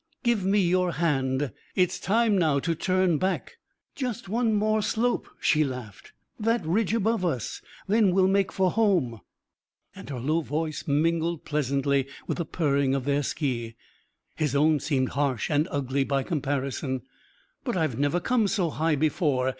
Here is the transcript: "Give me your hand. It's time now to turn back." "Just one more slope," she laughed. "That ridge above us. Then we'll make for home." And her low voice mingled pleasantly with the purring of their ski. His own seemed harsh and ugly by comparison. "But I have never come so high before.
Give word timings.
"Give 0.23 0.43
me 0.43 0.57
your 0.61 0.93
hand. 0.93 1.51
It's 1.75 1.99
time 1.99 2.35
now 2.35 2.57
to 2.61 2.73
turn 2.73 3.19
back." 3.19 3.57
"Just 3.93 4.27
one 4.27 4.55
more 4.55 4.81
slope," 4.81 5.27
she 5.39 5.63
laughed. 5.63 6.11
"That 6.39 6.65
ridge 6.65 6.91
above 6.95 7.23
us. 7.23 7.61
Then 7.87 8.11
we'll 8.11 8.27
make 8.27 8.51
for 8.51 8.71
home." 8.71 9.21
And 9.95 10.09
her 10.09 10.19
low 10.19 10.41
voice 10.41 10.87
mingled 10.87 11.45
pleasantly 11.45 12.07
with 12.25 12.39
the 12.39 12.45
purring 12.45 12.95
of 12.95 13.05
their 13.05 13.21
ski. 13.21 13.75
His 14.35 14.55
own 14.55 14.79
seemed 14.79 15.09
harsh 15.09 15.51
and 15.51 15.67
ugly 15.69 16.03
by 16.03 16.23
comparison. 16.23 17.03
"But 17.63 17.77
I 17.77 17.83
have 17.83 17.99
never 17.99 18.19
come 18.19 18.47
so 18.47 18.71
high 18.71 18.95
before. 18.95 19.49